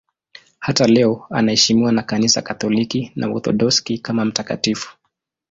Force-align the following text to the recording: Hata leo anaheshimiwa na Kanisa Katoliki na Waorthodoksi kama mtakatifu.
Hata 0.59 0.87
leo 0.87 1.25
anaheshimiwa 1.29 1.91
na 1.91 2.03
Kanisa 2.03 2.41
Katoliki 2.41 3.11
na 3.15 3.27
Waorthodoksi 3.27 3.97
kama 3.97 4.25
mtakatifu. 4.25 4.97